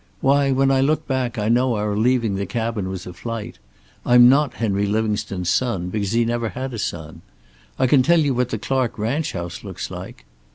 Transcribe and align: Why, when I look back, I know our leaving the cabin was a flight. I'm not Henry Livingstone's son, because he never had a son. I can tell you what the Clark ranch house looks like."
Why, 0.19 0.49
when 0.49 0.71
I 0.71 0.81
look 0.81 1.07
back, 1.07 1.37
I 1.37 1.47
know 1.47 1.75
our 1.75 1.95
leaving 1.95 2.33
the 2.33 2.47
cabin 2.47 2.89
was 2.89 3.05
a 3.05 3.13
flight. 3.13 3.59
I'm 4.03 4.27
not 4.27 4.55
Henry 4.55 4.87
Livingstone's 4.87 5.51
son, 5.51 5.89
because 5.89 6.13
he 6.13 6.25
never 6.25 6.49
had 6.49 6.73
a 6.73 6.79
son. 6.79 7.21
I 7.77 7.85
can 7.85 8.01
tell 8.01 8.19
you 8.21 8.33
what 8.33 8.49
the 8.49 8.57
Clark 8.57 8.97
ranch 8.97 9.33
house 9.33 9.63
looks 9.63 9.91
like." 9.91 10.25